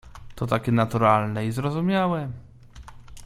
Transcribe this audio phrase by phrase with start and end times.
[0.35, 2.29] "To takie naturalne i zrozumiałe."